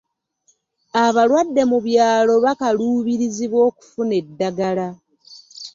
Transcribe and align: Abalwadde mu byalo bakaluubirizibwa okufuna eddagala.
Abalwadde 1.05 1.61
mu 1.71 1.77
byalo 1.85 2.33
bakaluubirizibwa 2.45 3.59
okufuna 3.69 4.13
eddagala. 4.21 4.87